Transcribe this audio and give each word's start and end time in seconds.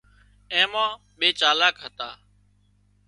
اين 0.51 0.65
مان 0.71 0.89
ٻي 1.17 1.27
چالاڪ 1.39 1.75
هتا 1.83 2.09